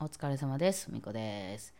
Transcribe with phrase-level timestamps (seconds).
[0.00, 0.92] お疲れ様です。
[0.92, 1.74] みこです。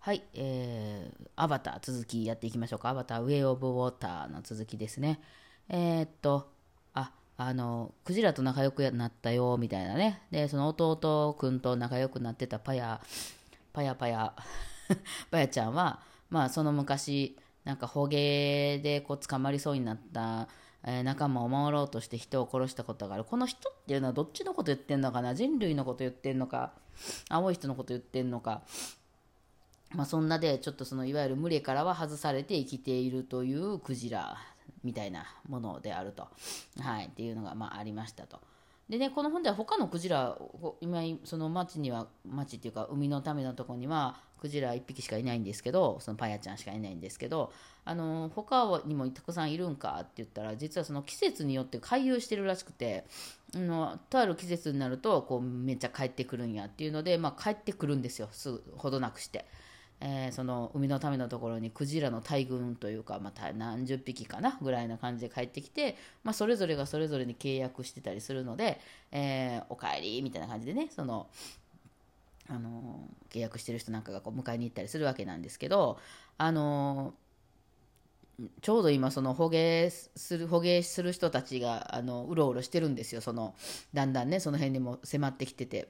[0.00, 2.88] はい、えー、アバター続きやっていきましょうか。
[2.88, 5.20] アバターウェイオブウォーターの続きですね。
[5.68, 6.50] えー、っと、
[6.94, 10.20] あ、あの、クジラと仲良くなったよ、みたいなね。
[10.32, 13.00] で、その弟くんと仲良くなってたパヤ、
[13.72, 14.34] パヤパヤ、
[15.30, 20.48] パヤちゃんは、まあ、その昔、なんか捕鯨でこう捕まりそうになった、
[20.84, 23.24] えー仲間を守ろうとして人を殺したことがある。
[23.24, 25.34] この人っていうのはどっちのこと言ってんのかな？
[25.34, 26.72] 人類のこと言ってんのか、
[27.28, 28.62] 青い人のこと言ってんのか？
[29.92, 34.38] まあ、そんなでちょっとそのいわゆる群れからは外されて生きているというクジラ
[34.84, 36.28] みたいなものであると、
[36.80, 38.40] はい、っていうのがまあありましたと。
[38.88, 40.36] でね、この本では他のクジラ、
[40.80, 47.52] 今、その町には、町っていうか、海のためのとこには、クジラ1匹しかいないんですけど、そのパヤちゃんしかいないんですけど、
[47.84, 53.04] あの他にもたくさんいるんかって言ったら、実はその季節によって回遊してるらしくて、
[53.54, 59.44] あのとある季節になるとこうめっちゃ帰ってくるんやっていうので、まあ、帰ってくるんですよ、すぐほどなくして。
[60.00, 68.80] えーその海のためのところにクジラの大群というか、また何十匹かなぐらいな感じで帰ってきて、まあ、それぞれがそれぞれに契約してたりするので、
[69.12, 71.28] えーおかえりみたいな感じでねその
[72.50, 75.98] あの契約してる人なんかがこう迎えに行ったりするわけなんですけど、
[76.36, 77.14] あの
[78.60, 83.20] ちょうど今その捕鯨する捕鯨する人たちがあのうろうろしてるんですよ。
[83.20, 83.54] その
[83.94, 85.88] だんだんねその辺にも迫ってきてて。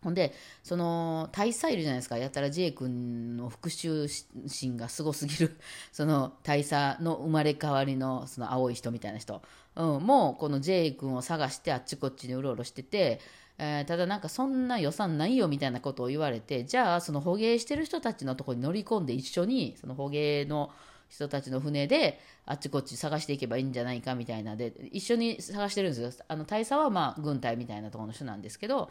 [0.00, 4.06] ほんで、その大佐いるじゃないですか、やたら J 君の復讐
[4.46, 5.58] 心がすごすぎる、
[5.92, 9.40] その大佐の生まれ変わりのその青い人みたいな人、
[9.76, 13.18] うん、もうこの J 君を探してあっちこっちにうろうろしてて、
[13.58, 20.70] えーただなんかそんな予算ないよみたいなことを言われて、じゃあその捕鯨してる人たちのとこに乗り込んで一緒にその捕鯨の
[21.08, 26.24] 人たちの船であっちこっち探していけばいいんじゃないかみたいなで一緒に探してるんですよ。
[26.26, 28.90] あの大佐はまあ軍隊みたいなところの人なんですけど、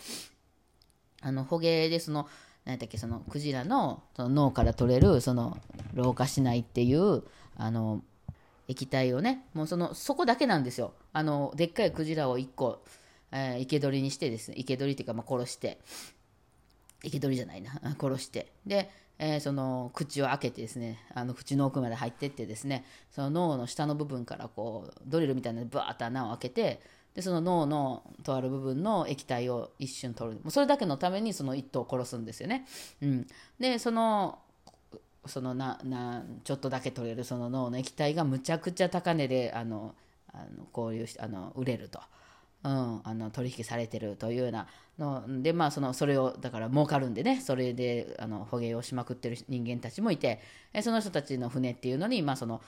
[1.21, 2.27] あの捕鯨でその
[2.65, 5.57] 何だっけそのクジラのその脳から取れるその
[5.93, 7.23] 老化しないっていう
[7.57, 8.01] あの
[8.69, 12.81] 液体をねもうそのそこだけなんですよあのでっかいクジラを1個、
[13.33, 15.79] えー生け捕りにしてですね生け捕りっていうかまあ殺して。
[17.03, 17.73] 生け捕りじゃないな。
[17.99, 18.47] 殺して。
[18.65, 18.89] で、
[19.19, 26.81] えーその口を開けてですねあの口の奥まで入ってってですねその脳の下の部分からこうドリルみたいなのでバーッと穴を開けて
[27.13, 30.37] でその脳のとある部分の液体を一瞬取る。
[30.37, 32.65] もうそれだけのためにその一頭を殺すんですよね、
[33.01, 33.27] うん、
[33.59, 34.39] でその
[35.25, 39.95] そのななちょっとだけ取れるその脳の液体がむちゃくちゃ高値であの
[40.33, 41.99] あのこういうあの売れると、
[42.63, 50.39] うん、あの取引されてるというようなのでまあそのそれをだから儲かるんでねそれであの捕鯨をしまくってる人間たちもいて
[50.71, 52.61] えその人たちの船っていうのに、まあ、その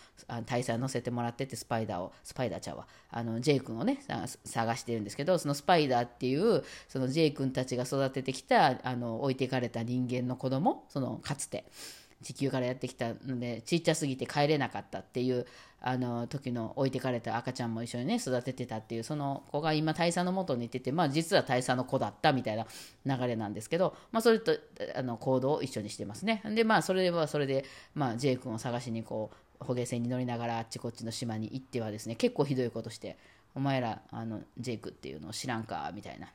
[0.46, 4.00] 大佐乗せてもらっててスパイダーをスパイダーちゃうわあの J 君をね
[4.44, 11.66] 探してるんですけどそのスパイダーっていうその J 君たちが育ててきたあの置いていかれた人間の子供そのかつて。
[12.22, 15.46] 地球からやってきたのでちっちゃすぎて帰れなかったっていう
[15.82, 22.66] あの時の置いてかれた赤ちゃんも一緒にね育ててたっていうその子が今大佐の元にいてて、まあ、実は大佐の子だったみたいな
[23.06, 24.58] 流れなんですけど、まあ、それと
[24.96, 26.42] あの行動を一緒にしてますね。
[26.56, 29.30] でまあそれはそれで、まあ、J 君を探しにこ
[29.62, 33.18] う捕鯨船に乗りながらあっちこっちの島に行ってはですね結構ひどいことして
[33.54, 36.28] お前らあのジェイクっていうのを知らんかみたいな。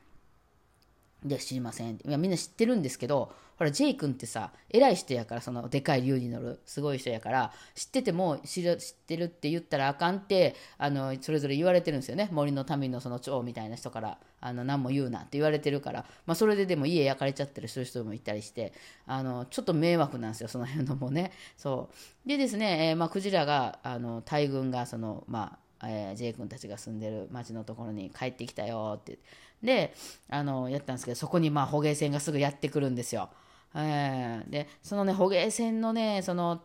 [1.23, 1.95] で、知りません。
[1.95, 12.27] いや、みんな知ってるんですけど、ほら、ジェイ君ってさ、偉い人やから、その、でかい竜に乗る、すごい人やから、知ってても知る、知ってるって言ったらあかんって、あの、それぞれ言われてるんですよね。
[12.31, 18.73] 森の民のその長みたいな人から、あの、何も言うなって言われてるから、まあ、それででも家焼かれちゃったりする人もいたりして、
[19.05, 21.31] あの、ちょっと迷惑なんですよ、その辺のもね。
[21.55, 21.91] そ
[22.25, 22.27] う。
[22.27, 29.17] でですね、えーまあ、クジラが、あの、大群が、その、まあ、えー、J 君たちが住んでる町のところに帰ってきたよって
[29.63, 29.93] で
[30.29, 33.29] あのやったんですけどそこにまあ捕鯨船がすぐやってくるんですよ。
[33.75, 36.61] えーでそのね捕鯨船のねその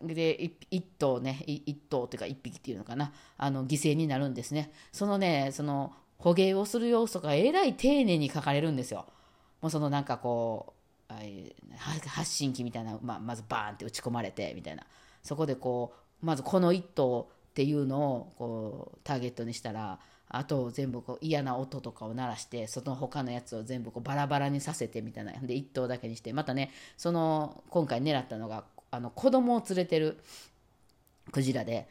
[0.00, 3.12] で一頭ね一頭というか一匹っていうのかな。
[3.36, 4.72] あの犠牲になるんですね。
[4.92, 9.06] そのねその捕鯨をする様子とかえらい丁寧に書かれるんですよ。
[9.60, 10.74] もうそのなんかこ
[11.10, 11.12] う
[12.08, 14.86] 発信機みたいな、まあ、まずバーンって打ち込まれてみたいな。
[15.22, 19.98] そこでこうまずこの一頭っていうのをこうターゲットにしたら
[20.32, 25.32] あと全部こう嫌な音とかを鳴らしてその他のやつを全部こうバラバラにさせてみたいな。
[25.32, 30.18] で1頭だけにしてまたねその今回狙ったのがあの子供を連れてる
[31.30, 31.88] クジラで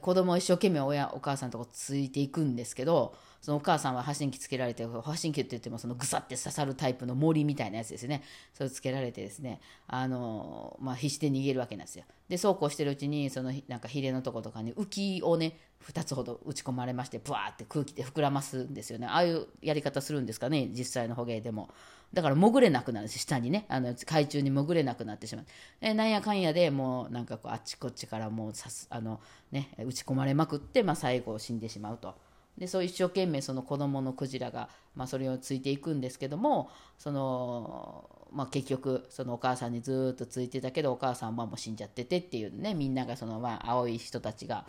[0.00, 8.22] 子供を一生懸命親お母さんのとこついていくんですけどそのお母さんは発信機つけられて発信機って言ってもそのぐさって刺さるタイプの森みたいなやつですね。
[8.54, 12.04] それつけられてですねあの、まあ、必死で逃げるわけなんですよ。
[12.28, 19.08] でそうこうしてるうちにそのなんかヒレのとことかに浮きをね2つほど打ち込まれましてブワーって空気で膨らますんですよね。
[19.08, 21.68] ああいうやり方するんですかね実際の捕鯨でも。
[22.14, 23.66] だから潜れなくなるし下にね。
[23.68, 25.46] あの海中に潜れなくなってしまう。
[25.80, 32.14] えなんやかんやでもうなんかこうあっちこっちからもうさすあの、ね、打ち込まれまくって、まあ、最後死んでしまうと。
[32.58, 44.66] でそう一生懸命その子供のクジラが、まあ、それをついていくんですけどもその、まあ、結局そのお母さんにずっとついてたけどお母さんはもう死んじゃっててっていうねみんながその、まあ、青い人たちが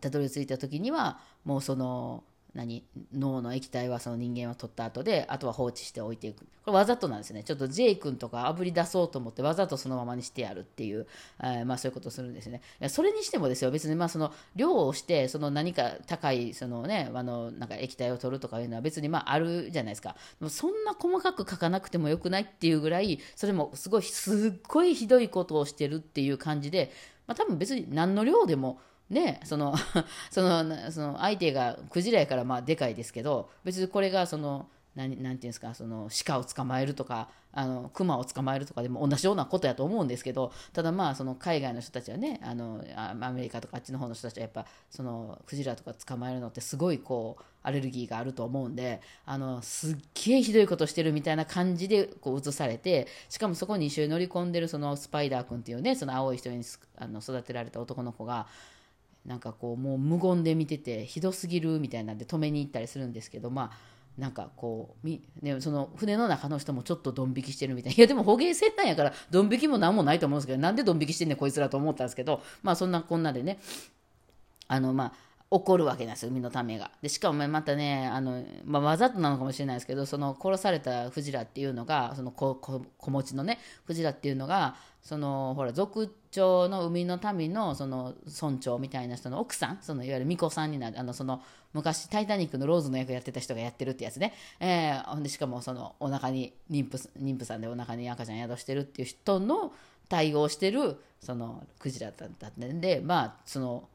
[0.00, 2.24] たどり着いた時にはもうその
[2.58, 2.82] 何
[3.14, 6.40] 脳の液体はその人間は取った後であとは放置しておいていく。
[6.64, 7.44] これわざとなんですね。
[7.44, 11.06] ちょっと J 君とかあぶり出そうと思ってわざとそのままにしてやるっていう、
[11.40, 12.60] えー、まあ、そういうことをするんですね。
[12.88, 13.70] それにしてもですよ。
[13.70, 20.16] 別にまあその量をしてその何か高いそのねあのなんか液体を取るとかいうのは別にまああるじゃないですか。
[20.48, 26.90] そんな細かく書かなくてもよくないっていうぐらいそれもすごいすっごいひどいことをしてるっていう感じで、
[27.28, 29.74] まあ、多分別に何の量でもね、その
[30.30, 49.96] そのその相手がクジラやからまあでかいですけど別にこれがその何て言うんですかその鹿を捕まえるとかあの熊を捕まえるとかでも同じようなことやと思うんですけどただまあその海外の人たちはねあのアメリカとかあっちの方の人たちはやっぱそのクジラとか捕まえるのってすごいこうアレルギーがあると思うんであのすっ
[50.26, 56.62] げえひどいことしてるみたいな感じでこう映されてしかもそこに一緒に乗り込んでるそのスパイダー君っていうねその青い人に
[56.96, 58.46] あの育てられた男の子が
[59.28, 67.96] なんかこうもう無言で見ててひどすぎるみたいなんで止めに行ったりするんですけどまあなんかこうみ、ね、その船の中の人もちょっとドン引きしてるみたいな。
[67.96, 73.60] いやでも捕鯨船なんやからドン引きも何もないと思うんですけどなんでドン引きしてんねんこいつらと思ったんですけどまあそんなこんなでね。
[74.66, 75.12] あのまあ
[75.50, 76.90] 怒るわけなんですよ海のためが。
[77.00, 91.42] でしかもまたねあの、まあ、わざとなのかもしれないですけどその殺されたクジラっていうのがその子子持ちのねクジラっていうのがそのほら族長の海の民のその村長みたいな人の奥さんそのいわゆる巫女さんになるあのその
[91.72, 99.72] 昔「タイタニック」のローズの役やってた人がやってるってやつね、えー、でしかもそのお腹に妊婦妊婦さんでお腹に赤ちゃん宿してるっていう人の
[100.10, 103.88] 対応してるそのクジラだったんでまあその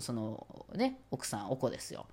[0.00, 2.06] そのね奥さんお子ですよ。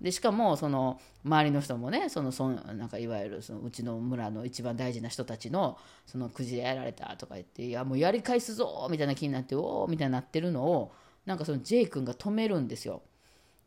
[0.00, 10.92] でしかもその周りの人もねそのそなんかいわゆるそのうちの村の一番大事な人たちのそのくじでやられたとか言っていやもうやり返すぞみたいな気になっておおみたいになってるのを
[11.24, 13.02] なんかその J 君が止めるんですよ。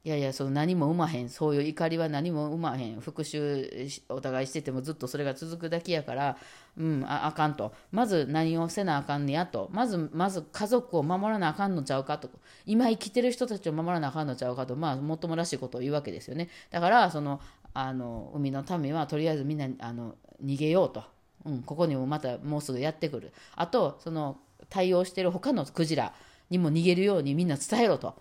[0.06, 1.30] いやいやその何も生まへん。
[1.30, 3.02] そういう怒りは何も生まへん。
[3.02, 3.68] 復讐
[4.08, 6.38] お互いしててもずっとそれが続くだけやから
[6.78, 7.74] うんああかんと。
[7.92, 9.70] まず何をせなあかんねやと。
[9.74, 12.30] まずまず家族を守らなあかんのちゃうかと。
[12.66, 14.78] 今生きてる人たちを守らなあかんのちゃうかと。
[14.78, 16.48] まあもっともらしいことを言うわけですよね。
[16.72, 17.42] だからその
[17.74, 21.04] あの海の民はとりあえずみんなあの逃げようと、
[21.44, 23.34] うん、ここにもまたもうすぐやってくる。
[23.58, 24.38] あとその
[24.70, 26.14] 対応してる他のクジラ
[26.50, 28.16] にも逃げるようにみんな伝えろと。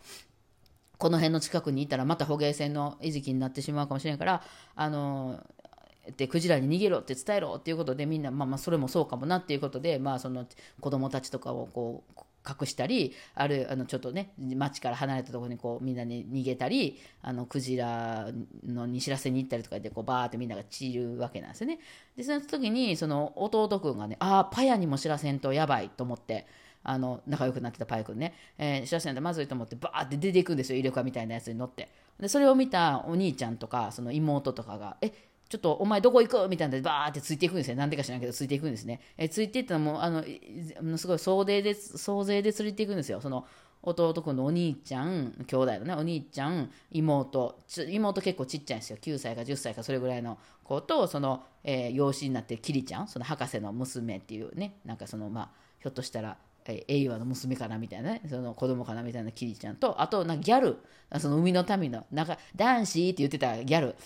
[0.99, 4.43] この辺の近くにいたらまた捕鯨船の餌食になってしまうかもしれんから
[4.75, 5.41] あの
[6.17, 10.47] でクジラに逃げろって伝えろっていうことでみんな、まあ、まあそれもそうかもなっていうことで、まあ、その
[10.81, 18.29] 子供たちとかをこう隠したりあるあのちょっとね町から離れたところにこうみんなに逃げたりあのクジラ
[18.67, 21.79] のに知らせに行ったりとかでこうバーってみんなが散るわけなんですよね。
[22.17, 26.47] でその時にその弟君がねああパヤにも知らせんとやばいと思って。
[26.83, 31.89] あの仲良くなってたパイ君ね、えー、知らせないとまずいと思ってバーって出ていくんですよ、イルカみたいなやつに乗って。
[32.21, 35.13] でそれを見たお兄ちゃんとかその妹とかが「え
[35.49, 36.49] ちょっとお前どこ行く？
[36.49, 37.75] みたいなでバーってついていくんですね。
[37.77, 39.01] なんでか知らんけどついていくんですね。
[39.17, 40.25] えついていったらもあの
[40.99, 43.21] すごい総勢で総勢でついていくんですよ。
[43.21, 43.47] その
[43.83, 47.59] 弟君のお兄ちゃん兄弟のねお兄ちゃん妹
[47.89, 56.37] 妹結構ちっちゃいんですよ9歳か10歳かそれぐらいの子とその、えー、養子になってるキリちゃんその博士の娘っていうねなんかそのまあひょっとしたら
[56.73, 60.79] 栄和の娘かなみたいなね、その子供かなみたいなキリちゃんと、あと、なギャル、
[61.19, 63.97] その海の民の、なんか、男子って言ってたギャル、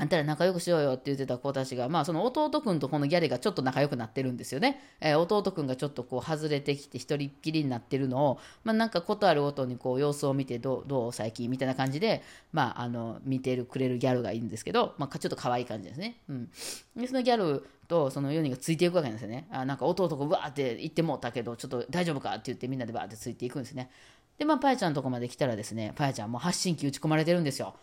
[0.00, 4.80] あんたら仲良くしようよって言ってた子たちが、まあその弟くんとこのギャリがちょっと仲良くなってるんですよね。
[4.98, 16.16] えー、弟くんがちょっとこう外れてきて一人っきりになってるのを、まあなんかことあるごとにこう様子を見てどう、どう最近みたいな感じで、まああの、見てるくれるギャルがいいんですけど、まあちょっと可愛い感じですね。
[16.30, 16.48] うん。
[16.96, 19.48] で、そのギャルとその4人がついていくわけなんですよね。
[19.50, 23.90] あなんか弟がわーって言ってもうたけど、ちょっと大丈夫かって言ってみんなでバーってついていくんですね。
[24.38, 27.74] で、まあパヤちゃんのとこまで来たらですね、パヤちゃんも発信機打ち込まれてるんですよ。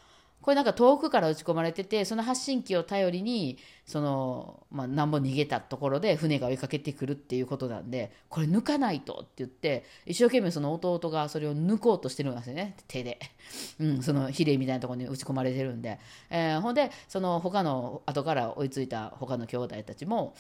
[0.42, 13.20] これなんか遠くから撃ち込まれててその発信機を頼りにその、まあ、なんぼ逃げたところで船が追いかけてくるっていうことなんでこれ抜かないとって言って一生懸命その弟がそれを抜こうとしてるんですよね手で、
[13.80, 20.36] うん、その比例みたいなところに撃ち込まれてるんで、えー、ほんでその他の後から追いついた他の兄弟たちも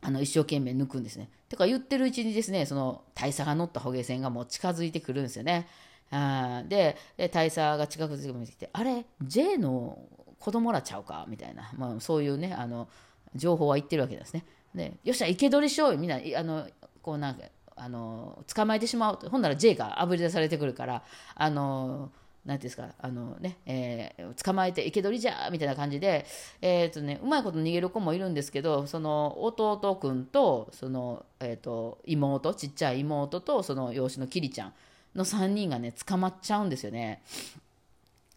[0.00, 1.30] あの一生懸命抜くんですね。
[1.48, 5.68] てか言ってるうちにですねその大佐が乗った捕鯨船がもう近づいてくるんですよね。
[6.12, 9.98] あでで大佐が近くづいてきて「あれ J の
[10.38, 12.88] 子供らちゃうか?」みたいな、まあ、そういうねあの
[13.34, 14.44] 情報は言ってるわけですね。
[14.74, 16.68] でよっしゃ生け捕りしようよみんなあの
[17.02, 21.02] こうなんかあの捕まえてしまうほんなら J があぶり出されてくるから
[21.34, 22.12] あの
[22.44, 26.26] なんていうんですか、あのね、えー、捕まえて、生け捕りじゃみたいな感じで、
[26.60, 34.72] えー、とね、うまいこと逃げる子もいるんですけど、その弟くんと、その、えー、と、妹、ちっちゃい妹と、その養子のキリちゃん、
[35.14, 37.22] の3人がね捕まっちゃうんですよね。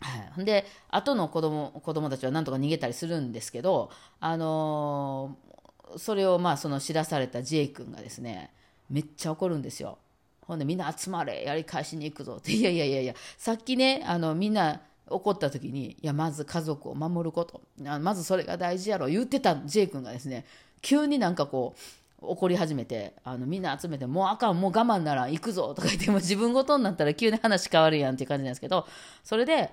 [0.02, 3.90] はい、で後の子供子供たちはなんとか逃げたりするんですけど、
[4.20, 8.52] あのー、それをまあその知らされた J 君がですね
[8.90, 9.98] めっちゃ怒るんですよ。
[10.42, 17.62] ほんでみんな集まれやり返しに行くぞっていやいやいやいやさっきねあのみんな怒った時にいやまず家族を守ること
[18.00, 20.46] まずそれが大事やろ言ってた J 君がですね
[20.82, 21.80] 急になんかこう
[22.22, 28.88] 怒り始めてあのみんな集めてもうあかんもう我慢なら行くぞとか言っても自分ごとになったら急に話変わるやんっていう感じなんですけど
[29.24, 29.72] それで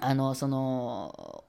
[0.00, 1.44] あのその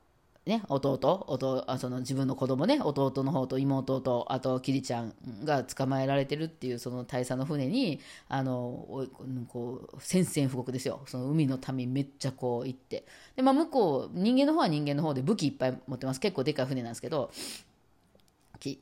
[0.49, 0.93] ね、弟
[1.27, 9.07] 弟あその自分の子供ね弟の方と妹とあとキリちゃんが捕まえられてるっていうその大佐の船にあの
[9.47, 11.01] こう宣戦布告ですよ。
[11.05, 13.05] その海の民めっちゃこう行って。
[13.35, 16.19] で、まあ、向こう人間の方は人間の方で武器いっぱい持ってます。
[16.19, 17.29] 結構でかい船なんですけど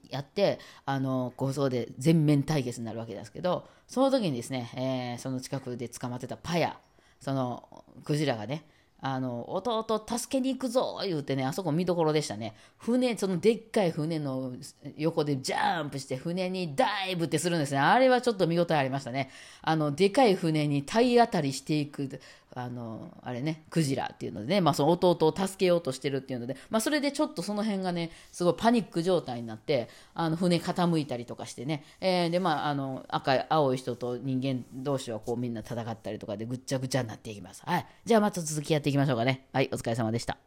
[0.09, 6.77] やってあの構想で全面対決になるわけですけどその時にですね、えー、その近くで捕まってたパヤ
[7.19, 8.65] そのクジラがね
[8.99, 12.55] あの弟助けに行くぞ言うてねあそこ見どころでしたね。
[12.77, 14.53] 船そのでっかい船の
[14.97, 17.79] 横でジャンプして船にダイブってするんですね。
[17.79, 19.29] あれはちょっと見応えありましたね。
[19.61, 22.19] あのでかい船に体当たりしていく
[22.59, 37.61] あのあれねクジラっていうのでね、まあ、その弟を助けようとしてるっていうので、まあ、それでちょっとその辺がねすごいパニック状態になってあの船傾いたりとかしてね、えー、でまああの赤い青い人と人間同士はこうみんな戦ったりとかでぐっちゃぐちゃになっていきます。
[37.65, 37.85] はい。
[38.05, 39.47] じゃあまた続きやっていきましょうかね。
[39.53, 40.46] はいお疲れ様でした。